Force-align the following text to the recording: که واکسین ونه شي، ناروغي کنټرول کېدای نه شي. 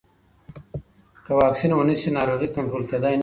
که 1.23 1.31
واکسین 1.41 1.71
ونه 1.73 1.95
شي، 2.01 2.09
ناروغي 2.17 2.47
کنټرول 2.55 2.83
کېدای 2.91 3.13
نه 3.13 3.17
شي. 3.17 3.19